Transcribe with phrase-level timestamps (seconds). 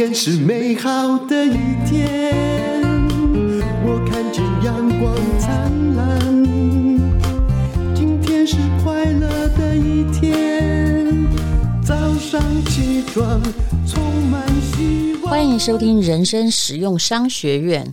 [0.00, 2.32] 天是美好的一天，
[3.84, 6.18] 我看见阳光灿烂。
[7.94, 9.28] 今天是快乐
[9.58, 11.28] 的一天，
[11.84, 13.42] 早上起床
[13.86, 14.42] 充满
[14.72, 15.30] 希望。
[15.30, 17.92] 欢迎收听人生实用商学院。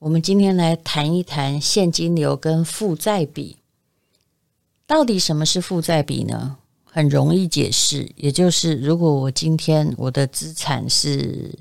[0.00, 3.56] 我们今天来谈一谈现金流跟负债比。
[4.86, 6.58] 到底什么是负债比呢？
[6.98, 11.56] 很容易解释，也就是如果我今天我的资产是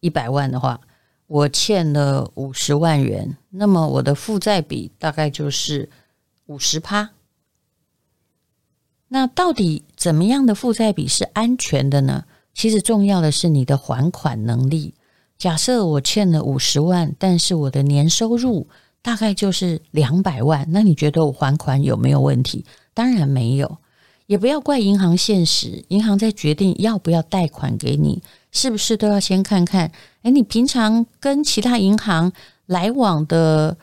[0.00, 0.80] 一百万的话，
[1.26, 5.90] 我欠了五十万元，那么我的负债比大概就是
[6.46, 7.10] 五十趴。
[9.08, 12.24] 那到底怎么样的负债比是安全的呢？
[12.54, 14.94] 其实重要的是你的还款能力。
[15.36, 18.66] 假设我欠了五十万，但是我的年收入
[19.02, 22.64] 大概就是两百万，那你觉得我还款有没有问题？
[22.94, 23.76] 当然没有。
[24.30, 29.90] 也不要怪银行现实，银行在决定要不要贷款给你，是不是都要先看看？
[30.22, 32.30] 诶，你平常跟其他银行
[32.66, 33.76] 来往的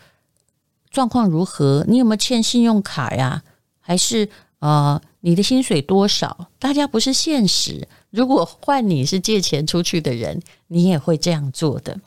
[0.90, 1.84] 状况如何？
[1.90, 3.44] 你有没有欠信用卡呀？
[3.82, 6.48] 还是呃，你的薪水多少？
[6.58, 7.86] 大家不是现实。
[8.10, 12.00] 如果换你是借钱出去的人，你也会这样做的。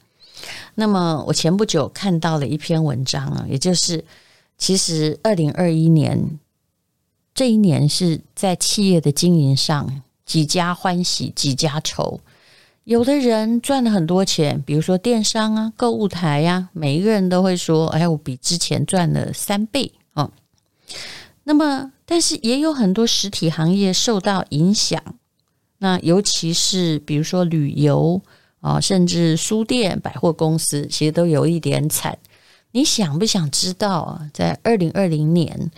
[0.77, 4.03] 那么，我前不久看到了一篇文章啊，也就是
[4.57, 6.41] 其实二零二一年。
[7.41, 12.21] 这一年是在企业的经营上几家欢喜几家愁，
[12.85, 20.31] 有的人赚了很多钱，比如说电商啊、购物台呀、啊，每一个人都会说：“哎，我比之前赚了三倍哦。”
[21.45, 25.03] 那么，但是也有很多实体行业受到影响，
[25.79, 28.21] 那尤其是比如说旅游
[28.61, 32.19] 啊，甚至书店、百货公司，其实都有一点惨。
[32.73, 34.31] 你想不想知道啊？
[34.35, 35.71] 在二零二零年，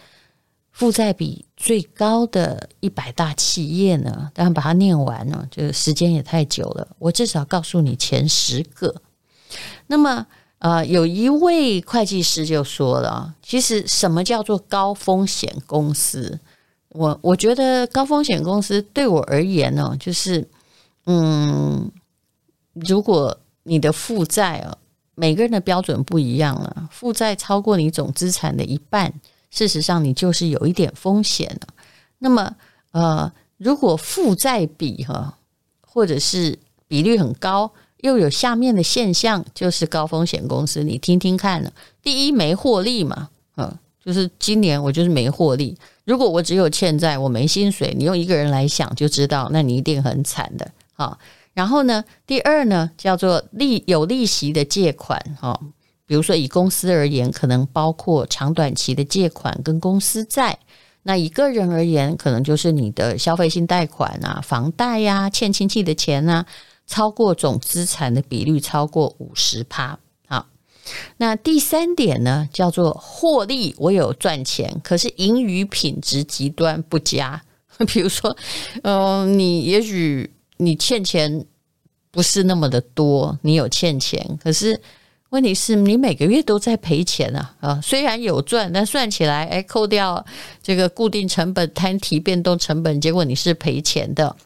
[0.73, 4.31] 负债比最高的一百大企业呢？
[4.35, 6.89] 当然把它念完了，就时间也太久了。
[6.99, 8.95] 我至少告诉你前十个。
[9.87, 10.27] 那么，
[10.59, 16.41] 呃，有一位会计师就说了，其实什么叫做高风险公司？
[16.89, 20.49] 我我觉得高风险公司对我而言呢，就是，
[21.05, 21.91] 嗯，
[22.73, 24.77] 如果你的负债啊，
[25.15, 29.13] 每个人的标准不一样了，负债超过你总资产的一半。
[29.53, 31.69] 事实上，你就是有一点风险了。
[32.19, 32.57] 那么，
[32.93, 35.39] 呃，如果负债比哈，
[35.83, 36.59] 或者是
[36.89, 40.83] 比率很高，又有下面的现象，就是高风险公司。
[40.83, 41.71] 你听听看呢？
[42.03, 45.77] 第一，没获利嘛，嗯，就是今年我就是没获利。
[46.05, 50.71] 如果我只有欠债，我没薪水，你用一个人来想就知道，那你一定很惨的。
[50.95, 51.19] 啊，
[51.53, 55.61] 然后呢，第二呢，叫做利有利息的借款，哈。
[56.13, 60.53] 比如说，以公司而言，可能包括长短期的借款跟公司债；
[61.05, 66.45] 那以个人而言，可能就是你的消费性贷款啊、房贷呀、欠亲戚的钱啊，
[66.87, 69.99] 超过总资产的比率超过五十趴。
[70.29, 70.47] 好，
[71.17, 77.43] 那第三点呢，叫做获利，我有赚钱，可是盈余品质极端不佳。
[77.89, 78.37] 比如说，
[78.83, 81.47] 嗯，你也许你欠钱
[82.11, 84.79] 不是那么的多，你有欠钱，可是。
[85.33, 87.81] 问题是你每个月都在赔钱啊啊！
[87.83, 90.23] 虽然有赚，但算起来，哎，扣掉
[90.63, 94.37] 这个固定成本、摊提变动成本，结果你是赔钱的。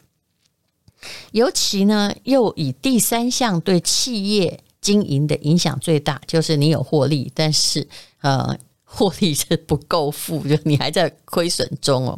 [1.31, 7.85] 尤其呢，又以第三项对企业经营的影响最大，就是你有获利，但是
[8.21, 12.17] 呃，获利是不够付，就你还在亏损中哦。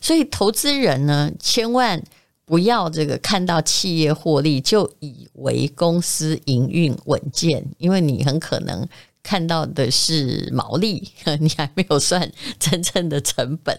[0.00, 2.02] 所以投资人呢，千万。
[2.46, 8.88] 不要这个看到企业获利就以为公司营运稳健，因为你很可能
[9.20, 12.30] 看到的是毛利， 你还没有算
[12.60, 13.76] 真正的成本。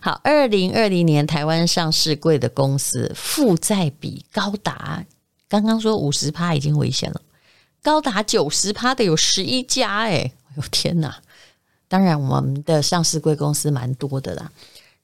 [0.00, 5.04] 好，二零二零年台湾上市柜的公司负债比高达，
[5.48, 7.20] 刚刚说五十趴已经危险了，
[7.82, 11.16] 高达九十趴的有十一家，哎，哎呦天哪！
[11.88, 14.52] 当然我们的上市柜公司蛮多的啦。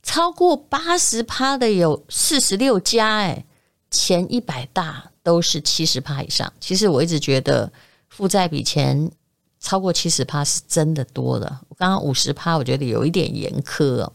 [0.05, 3.45] 超过八十趴的有四十六家，哎，
[3.91, 6.53] 前一百大都是七十趴以上。
[6.61, 7.73] 其实我一直觉得
[8.11, 9.11] 负债比前
[9.59, 11.63] 超过七十趴是真的多了。
[11.69, 14.13] 我刚刚五十趴，我觉得有一点严苛哦，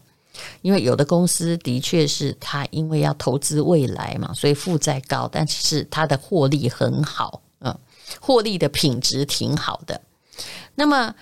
[0.62, 7.76] 因为有的公司的确是他因为要投资未来嘛，所以负债高，但是他的获利很好，嗯，
[8.20, 10.00] 获利的品质挺好的。
[10.76, 11.14] 那么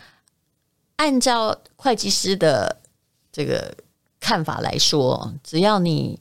[0.96, 2.76] 按照会计师的
[3.32, 3.75] 这个。
[4.20, 6.20] 看法来说，只要你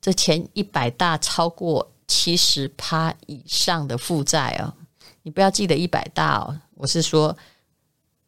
[0.00, 4.74] 这前一百大超过七十趴以上的负债啊，
[5.22, 7.36] 你不要记得一百大哦，我是说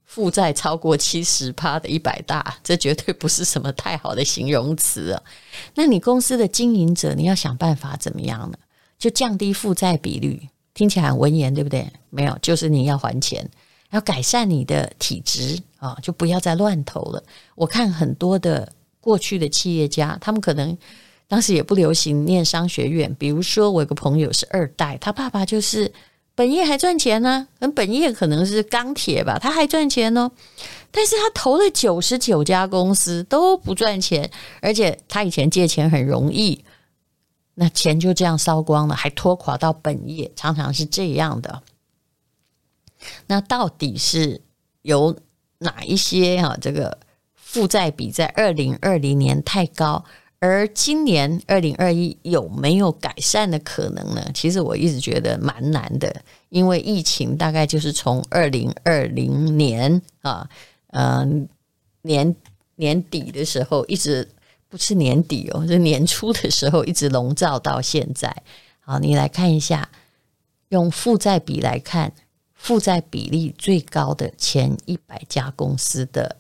[0.05, 5.23] 负债超过七十趴的一百大，这绝对不是什么太好的形容词啊。
[5.75, 8.59] 那你公司的经营者，你要想办法怎么样呢？
[8.99, 10.49] 就降低负债比率。
[10.73, 11.89] 听起来很文言，对不对？
[12.11, 13.49] 没有，就是你要还钱，
[13.91, 17.23] 要改善你的体质啊，就不要再乱投了。
[17.55, 20.77] 我看很多的过去的企业家，他们可能
[21.29, 23.15] 当时也不流行念商学院。
[23.17, 25.93] 比如说，我有个朋友是二代，他爸爸就是
[26.35, 30.31] 本业还赚钱呢，本业可能是钢铁吧，他还赚钱哦。
[30.91, 34.31] 但是他投了九十九家公司都不赚钱，
[34.63, 36.65] 而且他以前借钱很容易。
[37.57, 41.63] 那钱就这样烧光了，还拖垮到本业，常常是这样的。
[43.27, 44.41] 那到底是
[44.83, 45.17] 由
[45.65, 46.57] 哪一些啊？
[46.61, 46.97] 这个
[47.35, 50.05] 负债比在二零二零年太高，
[50.39, 54.25] 而今年二零二一有没有改善的可能呢？
[54.33, 56.15] 其实我一直觉得蛮难的，
[56.51, 60.49] 因为疫情大概就是从二零二零年啊，
[60.93, 61.49] 嗯，
[62.03, 62.37] 年
[62.77, 64.29] 年底的时候一直。
[64.67, 68.35] 不是年底哦，是年初的时候一直笼罩到现在。
[68.81, 69.89] 好，你来看一下，
[70.71, 72.13] 用负债比来看，
[72.65, 76.35] 负债比例最高的前一百家公司的，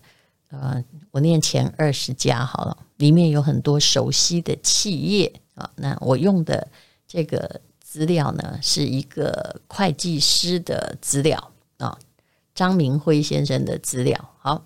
[0.48, 5.70] 呃，我念前二十家好了，里面有很多熟悉的企业啊。
[5.76, 6.66] 那我用的
[7.06, 11.98] 这个资料呢，是一个会计师的资料啊，
[12.54, 14.30] 张明辉先生的资料。
[14.38, 14.64] 好，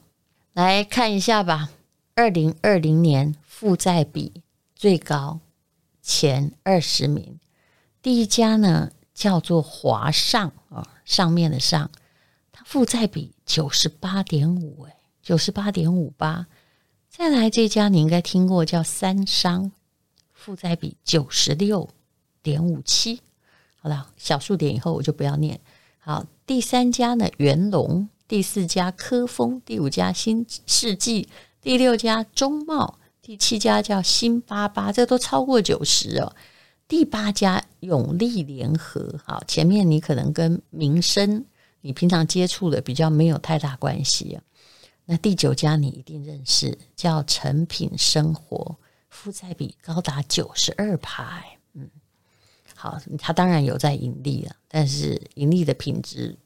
[0.53, 1.71] 来看一下吧，
[2.15, 3.35] 二零二零年。
[3.59, 4.45] 负债比
[4.77, 5.41] 最高
[6.01, 7.41] 前二十名，
[8.01, 11.91] 第一家呢叫做华上啊，上面的上，
[12.53, 16.47] 它负债比九十八点五，哎，九十八点五八。
[17.09, 19.73] 再来这家你应该听过，叫三商，
[20.32, 21.88] 负债比九十六
[22.44, 23.20] 点五七。
[23.81, 25.61] 好了，小数点以后我就不要念。
[25.99, 31.29] 好，第三家呢元隆，第四家科丰，第五家新世纪，
[31.61, 33.00] 第六家中贸。
[33.21, 36.32] 第七家叫新八八，这都超过九十哦。
[36.88, 41.44] 第八家永利联合，好，前面你可能跟民生
[41.82, 44.40] 你平常接触的比较没有太大关系。
[45.05, 48.75] 那第九家你一定认识，叫成品生活，
[49.11, 51.58] 负债比高达九十二排。
[51.75, 51.88] 嗯，
[52.75, 56.37] 好，它当然有在盈利了，但是盈利的品质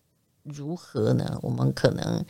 [0.42, 1.38] 如何呢？
[1.40, 2.24] 我们可能。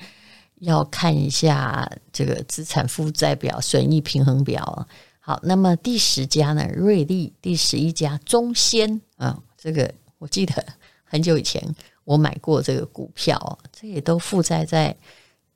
[0.58, 4.86] 要看一下这个资产负债表、损益平衡表。
[5.24, 6.68] 好，那么第十家呢？
[6.74, 9.88] 瑞丽，第十一家中仙啊，这个
[10.18, 10.52] 我记得
[11.04, 11.62] 很久以前
[12.02, 14.96] 我买过这个股票，这也都负债在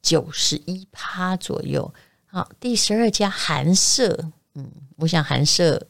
[0.00, 1.92] 九十一趴左右。
[2.26, 5.84] 好，第十二家寒舍，嗯，我想寒舍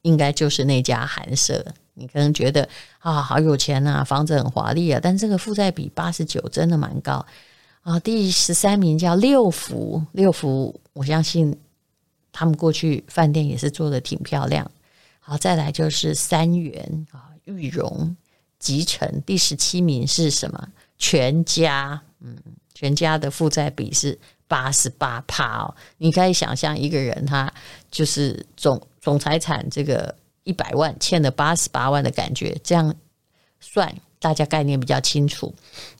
[0.00, 1.62] 应该就是那家寒舍。
[1.92, 2.66] 你可能觉得
[3.00, 7.26] 啊，好有钱啊，房子很华丽啊，但这个负债比八十九真的蛮高。
[7.82, 11.54] 啊，第十三名叫六福，六福，我相信
[12.32, 14.70] 他们过去饭店也是做的挺漂亮。
[15.18, 18.16] 好，再来就是三元啊，玉荣、
[18.58, 19.22] 集成。
[19.26, 20.68] 第十七名是什么？
[20.98, 22.36] 全家，嗯，
[22.74, 24.18] 全家的负债比是
[24.48, 25.74] 八十八趴哦。
[25.98, 27.52] 你可以想象一个人他
[27.90, 32.94] 就是总总财产这个一百万，欠了八十八万的感觉，这样
[33.60, 33.94] 算。
[34.22, 35.54] 大家概念比较清楚，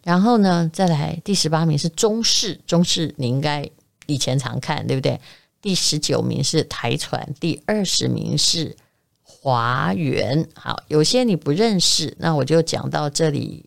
[0.04, 3.66] 然后呢，再来第十八名是中视，中视你应该
[4.04, 5.18] 以前常看，对不对？
[5.62, 8.76] 第十九名是台船，第二十名是
[9.22, 10.48] 华源。
[10.54, 13.66] 好，有些你不认识，那我就讲到这里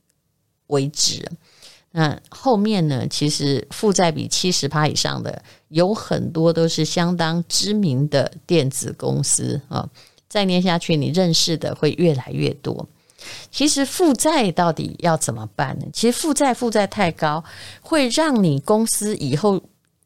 [0.68, 1.32] 为止。
[1.92, 9.88] 那后面呢，其实负债比七十趴以上的有很多都是相当知名的电子公司啊。
[10.28, 12.88] 再念下去，你认识的会越来越多。
[13.52, 15.86] 其实负债到底要怎么办呢？
[15.94, 17.44] 其实负债负债太高，
[17.82, 19.62] 会让你公司以后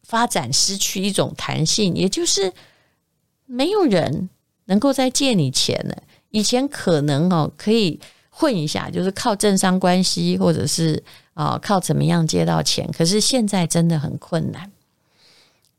[0.08, 2.54] 发展失去一种弹性，也就是
[3.46, 4.30] 没有人
[4.66, 6.04] 能够再借你钱了。
[6.30, 8.00] 以前可能哦可以
[8.30, 12.90] 混一下，就是靠政商关系，或者是啊靠怎么样借到钱。
[12.98, 14.72] 可是现在真的很困难。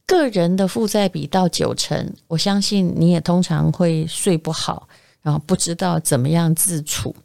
[0.05, 4.89] 个人的负债比到九成，我相信你也通常会睡不好，
[5.23, 7.17] 然后不知道怎么样自处。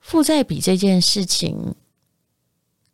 [0.00, 1.74] 负债比这件事情，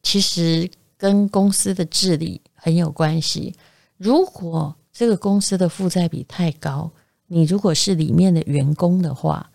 [0.03, 3.55] 其实跟公司的治理很有关系。
[3.97, 6.91] 如果这个公司的负债比太高，
[7.27, 9.51] 你如果是里面的员工的话，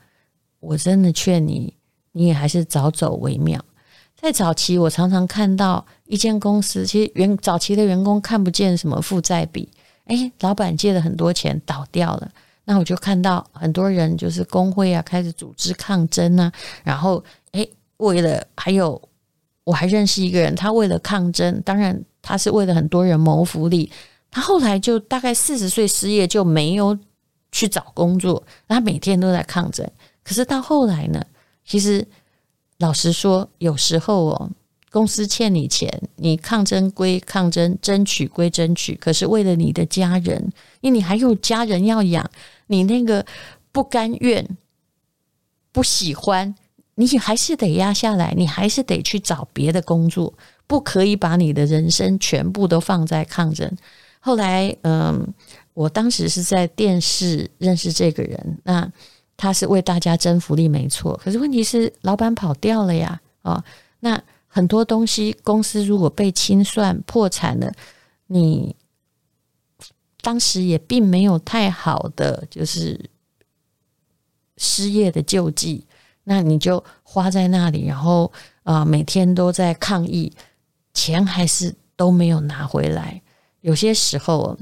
[0.60, 1.74] 我真的劝你，
[2.12, 3.64] 你也还是早走为妙。
[4.16, 9.70] 在早期，我常常看到一间公司，其实员早期的员工看不见什么负债比，
[10.06, 12.32] 诶，老板借了很多钱倒掉了，
[12.66, 16.52] 那我就看到很多人就是工会啊，开始组织抗争啊，
[16.84, 17.68] 然后哎。
[18.00, 19.10] 为了还有，
[19.70, 23.92] 我还认识一个人，他为了抗争，当然他是为了很多人谋福利。
[24.32, 26.98] 他后来就大概四十岁失业，就没有
[27.52, 29.88] 去找工作，他每天都在抗争。
[30.24, 31.24] 可是到后来呢，
[31.64, 32.08] 其实
[32.80, 34.50] 老实说，有时候哦，
[34.90, 42.28] 公司欠你钱，你抗争归抗争，争取归争取，可是为了你的家人，因为你还有家人要养，
[42.66, 43.24] 你那个
[43.72, 44.58] 不甘愿、
[45.72, 46.56] 不喜欢，
[47.00, 50.34] 你还是得压下来，你还是得去找别的工作，
[50.68, 53.72] 不可以把你的人生全部都放在抗争。
[54.20, 55.26] 后来，嗯，
[55.74, 58.92] 我当时是在电视认识这个人，那
[59.38, 61.18] 他是为大家争福利，没错。
[61.24, 63.64] 可是问题是，老板跑掉了呀，哦，
[64.02, 67.72] 那很多东西，公司如果被清算破产了，
[68.28, 68.76] 你
[70.20, 73.10] 当时也并没有太好的就是
[74.58, 75.86] 失业的救济，
[76.24, 78.32] 那你就花在那里，然后
[78.64, 80.32] 啊，每天都在抗议，
[80.94, 83.22] 钱还是都没有拿回来。
[83.62, 84.58] 有些时候，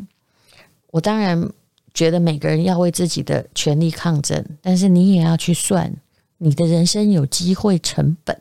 [0.92, 1.50] 我当然
[1.94, 5.94] 觉得每个人要为自己的权利抗争，但是你也要去算
[6.38, 8.40] 你的人生有机会成本。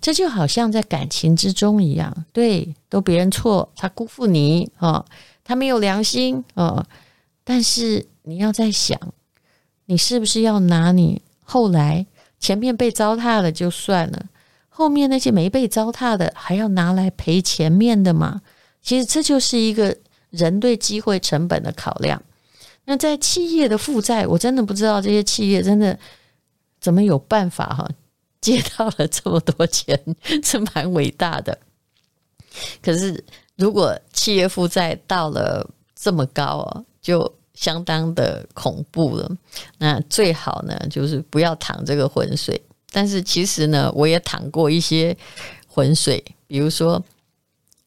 [0.00, 5.04] 这就好像在感情之中一样，对，都别人错，他辜负你啊，
[5.44, 6.84] 他没有良心啊。
[7.44, 8.98] 但是你要在想，
[9.84, 12.04] 你是不是要拿你后来
[12.40, 14.26] 前面被糟蹋了就算了，
[14.68, 18.40] 后面那些没被糟蹋的还要拿来赔前面的嘛？
[18.82, 19.96] 其实这就是一个
[20.30, 22.20] 人对机会成本的考量。
[22.86, 25.96] 那在企业的负债，我真的不知道这些企业真的
[26.80, 27.88] 怎么有办法哈
[28.40, 30.00] 借到了这么多钱，
[30.42, 31.56] 是蛮伟大的。
[32.82, 33.22] 可是
[33.56, 39.30] 如果企业负债到了这么高哦，就相当的恐怖了。
[39.78, 42.60] 那最好呢，就是不要淌这个浑水。
[42.90, 45.16] 但是其实呢，我也淌过一些
[45.66, 47.02] 浑水，比如说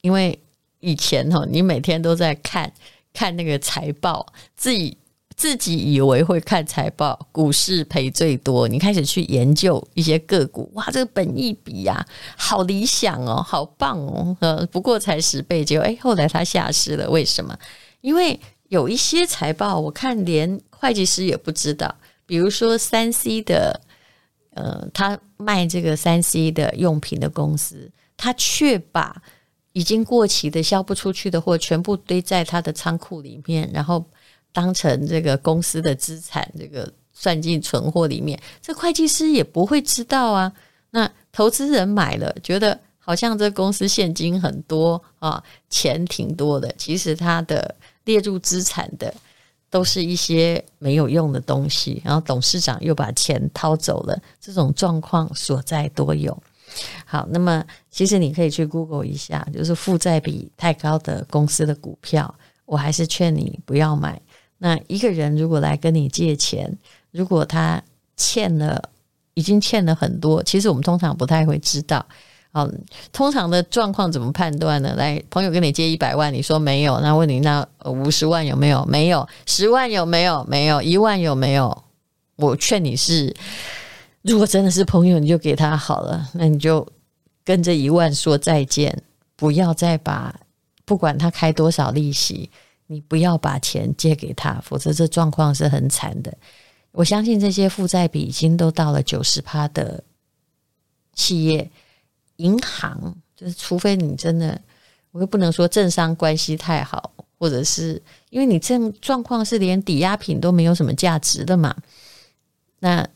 [0.01, 0.37] 因为。
[0.85, 2.69] 以前哈，你每天都在看
[3.13, 4.27] 看那个财报，
[4.57, 4.97] 自己
[5.33, 8.67] 自己以为会看财报，股市赔最多。
[8.67, 12.05] 你开始去研究一些个股，哇，这个本益比呀，
[12.35, 17.57] 好理想哦，好棒哦，呃，不过才十倍，结果哎，后来它下市了，为什么？
[18.01, 18.37] 因为
[18.73, 23.79] 有一些财报，我看连会计师也不知道，比如说三 C 的，
[24.55, 29.21] 呃，他卖这个三 C 的用品的公司，他却把
[29.73, 34.03] 已经过期的、销不出去的货，全部堆在他的仓库里面，然后
[34.51, 38.41] 当成这个公司的资产，这个算进存货里面。
[38.59, 40.51] 这会计师也不会知道啊。
[40.89, 46.73] 那投资人买了，觉得好像这公司现金很多啊，钱挺多的。
[46.75, 47.75] 其实他的
[48.05, 49.13] 列入资产的
[49.69, 54.21] 都是一些没有用的东西，然后董事长又把钱掏走了。
[54.39, 56.37] 这种状况所在多有。
[57.05, 62.33] 好，那么其实你可以去 Google 一下，就是负债比太高的公司的股票，
[62.65, 64.19] 我还是劝你不要买。
[64.57, 66.77] 那一个人如果来跟你借钱，
[67.11, 67.81] 如果他
[68.15, 68.89] 欠了，
[69.33, 72.05] 已经欠了很多，其实我们通常不太会知道。
[72.53, 74.93] 嗯，通常的状况怎么判断呢？
[74.95, 78.85] 来，朋友跟你借一百万，你说没有，那问你那五十万有没有？
[78.85, 80.43] 没有，十万有没有？
[80.47, 81.83] 没有，一万有没有？
[82.35, 83.35] 我劝你是。
[84.21, 86.29] 如果真的是朋友，你就给他好了。
[86.33, 86.87] 那你就
[87.43, 89.01] 跟这一万说再见，
[89.35, 90.33] 不要再把
[90.85, 92.49] 不管他开多少利息，
[92.85, 96.31] 你不要把钱借给他，否则这状况是很惨的。
[96.91, 100.03] 我相信这些负债比已经都到了九十趴的
[101.15, 101.69] 企业
[102.43, 104.59] 银行，就是除非你真的，
[105.11, 111.75] 我又不能说政商关系太好，或者是因为你这状况是连抵押品都没有什么价值的嘛，
[112.79, 113.07] 那。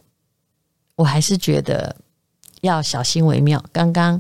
[0.98, 1.96] 我还是觉得
[2.62, 3.64] 要小心为妙。
[3.72, 4.20] 刚刚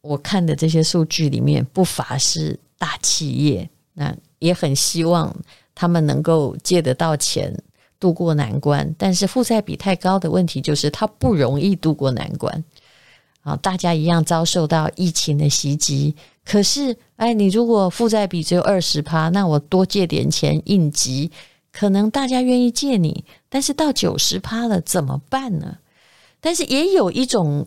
[0.00, 5.34] 我看的这些数据里面，不乏是大企业，那也很希望
[5.74, 7.52] 他们能够借得到钱，
[7.98, 8.94] 渡过难关。
[8.96, 12.64] 但是负债比太高的问题就是，它不容易渡过难关。
[13.48, 16.14] 啊，大家一样遭受到疫情的袭击。
[16.44, 21.30] 可是，哎，你如果负债比只有二十趴，那我多借点钱应急，
[21.72, 23.24] 可能大家愿意借你。
[23.48, 25.78] 但是到九十趴了，怎么办呢？
[26.40, 27.66] 但是也有一种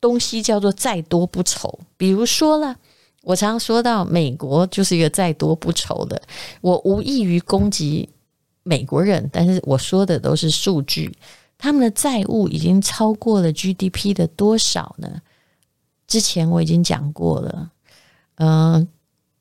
[0.00, 2.76] 东西叫做“债多不愁”，比如说了，
[3.22, 6.20] 我常常说到美国就是一个“债多不愁”的。
[6.60, 8.08] 我无意于攻击
[8.62, 11.12] 美国人，但是我说的都是数据，
[11.60, 15.20] 他们的债务已经超过了 GDP 的多少呢？
[16.06, 17.70] 之前我已经讲过了，
[18.36, 18.88] 嗯、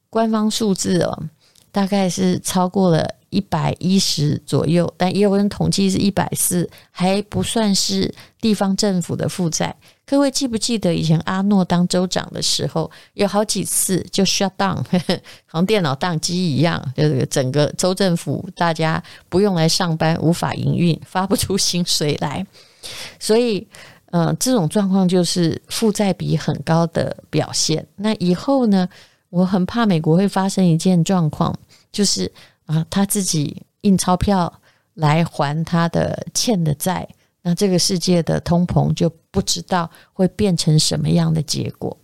[0.10, 1.24] 官方数字哦，
[1.72, 9.76] 大概是超过了一百一十左右，但也有人统计是一百四，还不算是地方政府的负债。
[10.10, 14.78] 各位记不记得以前阿诺当州长的时候，有好几次就 shut down，
[15.46, 22.44] 好像电脑宕机一样，就是整个州政府大家不用来上班，无法营运，发不出薪水来。
[23.20, 23.68] 所以，
[24.08, 27.86] 呃，这种状况就是负债比很高的表现。
[27.96, 28.90] 那以后呢，
[29.30, 31.56] 我很怕美国会发生一件状况。
[31.92, 32.32] 就是
[32.66, 34.52] 啊，他自己印钞票
[34.94, 37.08] 来还他的欠的债，
[37.42, 41.96] 那这个世界的通膨就不知道会变成什么样的结果。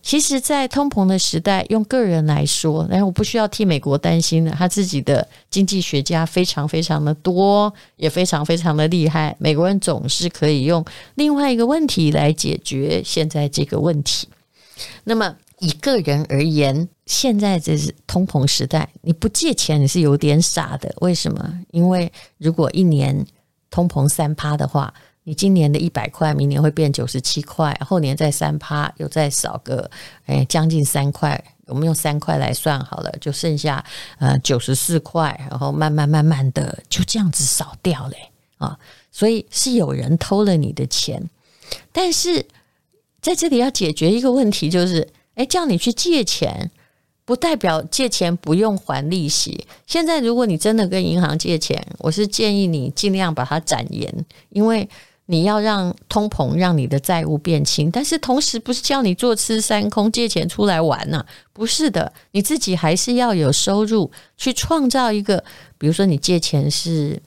[0.00, 9.36] 其实，在通膨的时代，用个人来说，然后我不需要替美国担心的，他自己的经济学家非常非常的多，也非常非常的厉害。
[9.38, 10.82] 美国人总是可以用
[11.16, 14.26] 另外一个问题来解决现在这个问题。
[15.04, 20.90] 那么，以个人而言，现在这是通膨时代，你不借钱你是有点傻的。
[21.02, 21.60] 为什么？
[21.70, 23.26] 因为如果一年
[23.76, 24.90] 通膨三趴的话，
[25.24, 29.90] 你今年的一百块，明年会变九十七块，后年再三趴，又再少个
[30.24, 31.38] 哎将近三块。
[31.66, 33.84] 我们用三块来算好了，就剩下
[34.18, 38.16] 呃九十四块，然后慢慢慢慢的就这样子少掉嘞
[38.56, 38.78] 啊！
[39.12, 41.22] 所以是有人偷了你的钱，
[41.92, 42.46] 但是
[43.20, 45.06] 在这里要解决一个问题，就是。
[45.36, 46.70] 诶，叫你去借钱，
[47.26, 49.66] 不代表借钱不用还利息。
[49.86, 54.10] 现在，如果你真的跟银行借钱，我是建议你尽量把它展延，
[54.50, 54.88] 因为
[55.26, 57.90] 你要让通膨让你的债务变轻。
[57.90, 65.42] 但是同时，不是叫你坐吃山空借钱出来玩呐，不是的，你自己还是要有收入，去创造一个。
[65.76, 67.20] 比如说，你借钱是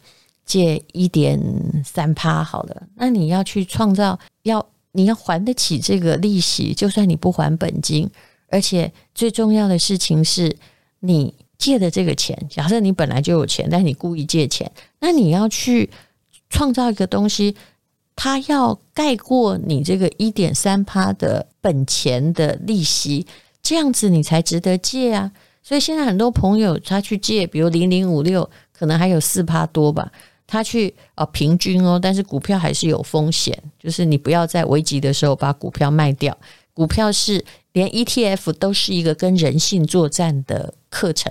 [0.46, 1.38] 借一点
[1.84, 4.66] 三趴好了，那你要去创造要。
[4.92, 8.10] 你要还得起这个利息，就算你不还本金，
[8.52, 10.56] 而且最重要的事情是，
[11.00, 15.90] 你借的这个钱，假设你本来就有钱，但你故意借钱，那你要去
[16.50, 17.56] 创造一个东西，
[18.16, 23.26] 它要盖过你这个一点三趴的本钱的利息，
[23.62, 25.32] 这样子你才值得借啊。
[25.62, 30.12] 所以现在很多朋友他去借，比如零零五六，可能还有四趴多吧。
[30.48, 36.36] 他去啊，平均哦，但是股票还是有风险，就是你不要在危急的时候把股票卖掉。
[36.80, 41.30] 股票是连 ETF 都是一个跟人性作战的课程。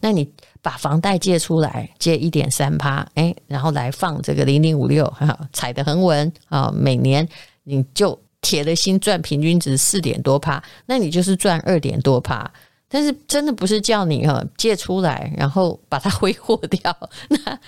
[0.00, 0.28] 那你
[0.60, 7.28] 把房贷借出来，借一点三趴，诶，然后来放这个零零五六，哈，踩得很稳啊，每年
[7.62, 12.50] 你就铁了心赚平均值四点多趴，那你就是赚二点多趴。
[12.92, 16.80] 但是真的不是叫你哈借出来，然后把它挥霍掉，
[17.30, 17.60] 那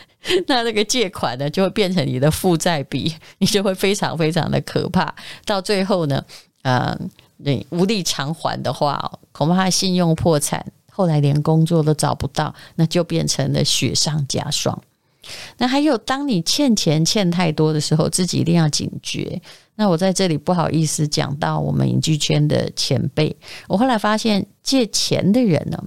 [0.48, 5.14] 那那个借款呢就会变成你的负债比，你就会非常非常的可怕。
[5.44, 6.20] 到最后呢，
[6.62, 6.98] 呃，
[7.36, 14.80] 你无力偿还的话，恐怕信用破产，后来连工作都找不到，那就变成了雪上加霜。
[15.58, 19.40] 那还有，当你欠钱欠太多的时候，自己一定要警觉。
[19.76, 23.34] 那我在这里不好意思讲到我们影剧圈的前辈，
[23.68, 25.82] 我后来发现借钱的人呢，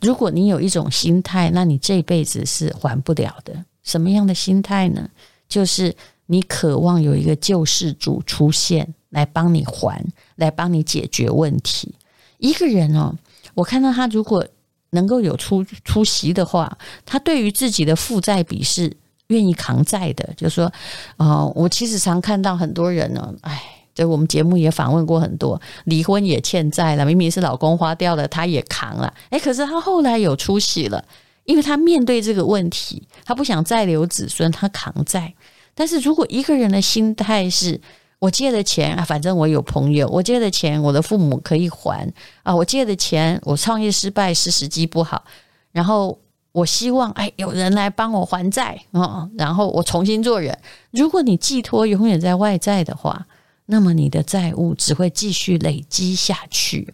[0.00, 3.64] 如果你有一种心态，那你这辈子是还不了的。
[3.84, 5.08] 什么样的心态呢？
[5.48, 5.94] 就是
[6.32, 10.02] 你渴望有一个救世主出现来帮你还，
[10.36, 11.94] 来帮你解决问题。
[12.38, 13.14] 一个人哦，
[13.54, 14.44] 我看到他如果
[14.90, 18.96] 能够有出出息的话，他对于自己的负债比是。
[19.28, 20.70] 愿意扛债的，就是说，
[21.16, 23.62] 哦，我其实常看到很多人呢，哎，
[23.94, 31.02] 就我们节目也访问过很多，离婚也欠债了，明明是老公花掉了，他也扛了，哎，可是他后来有出息了，
[31.44, 35.32] 因为他面对这个问题，他不想再留子孙，他扛债。
[35.74, 37.80] 但是如果一个人的心态是，
[38.18, 45.24] 我借的钱啊，反正我有朋友，我借的钱，我的父母可以还啊，我借的钱，我创业失败是时机不好，
[45.72, 46.18] 然后。
[46.52, 50.54] 我希望哎，有人来帮我还债啊，然后我重新做人。
[50.90, 53.26] 如果你寄托永远在外在的话，
[53.64, 56.92] 那么你的债务只会继续累积下去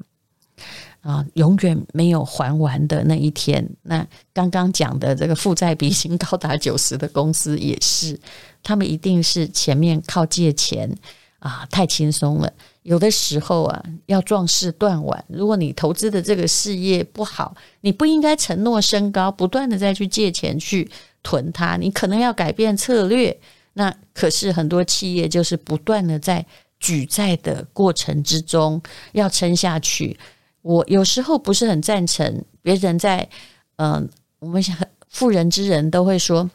[1.01, 3.67] 啊，永远没有还完的那一天。
[3.83, 8.19] 那刚刚讲的这个负债比已经高达九十的公司也是，
[8.63, 10.93] 他们一定是前面靠借钱
[11.39, 12.53] 啊，太轻松了。
[12.83, 15.25] 有的时候啊，要壮士断腕。
[15.29, 20.91] 如果你投资的这个事业不好，你不应该承诺升高，不断的再去借钱去
[21.23, 21.77] 囤它。
[21.77, 23.39] 你可能要改变策略。
[23.75, 26.45] 那可是很多企业就是不断的在
[26.81, 28.83] 举债的过程之中
[29.13, 30.19] 要撑下去。
[30.63, 33.29] 我有时候不是很赞成别人在，
[33.77, 34.09] 嗯、
[34.41, 34.77] 我们想
[35.09, 36.51] 妇人之人都会说，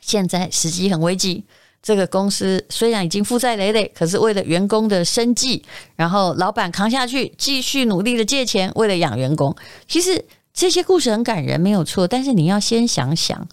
[0.00, 1.44] 现在时机很危急。
[1.80, 9.54] 这个公司虽然已经负债累累，可是为了员工的生计，然后老板扛下去，继续努力的借钱，为了养员工。
[9.86, 12.06] 其实这些故事很感人，没有错。
[12.06, 13.46] 但是你要先想想，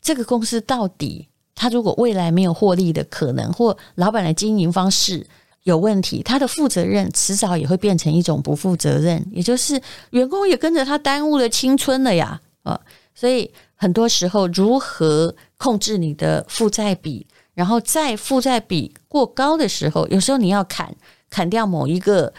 [0.00, 5.26] 这个公司到底，他如果未来没有获利的可能，或老板的经营方式
[5.64, 12.40] 有问题，他的负责任迟早也会变成一种不负责任，也就是员工也跟着他耽误了青春了呀。
[12.62, 12.80] 啊，
[13.14, 20.94] 所以很多时候，如何控制你的负债比，然后在负债比过高的时候，有时候你要砍
[21.28, 22.32] 砍掉某一个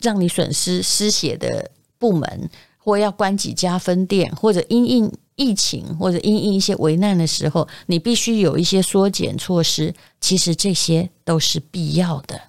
[0.00, 2.50] 让你损失失血的部门。
[2.80, 9.94] 或要关几家分店，或者因应疫情，或者因应一些危难的时候，你必须有一些缩减措施。
[10.22, 12.40] 其实这些都是必要的。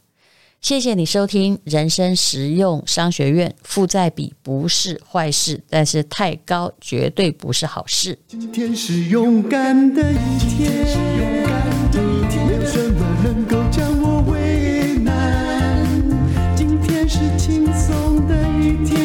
[0.61, 8.19] 谢谢你收听《人生实用商学院》，负债比不是坏事，但是太高绝对不是好事。
[8.27, 10.69] 今天是勇敢的一天，
[11.93, 15.87] 没有什么能够将我为难。
[16.55, 18.99] 今天是轻松的一天，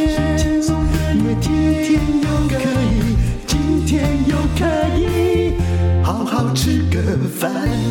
[1.16, 1.52] 因为今
[1.84, 4.66] 天又可以，今天又可
[4.98, 5.54] 以
[6.02, 7.83] 好好吃个饭。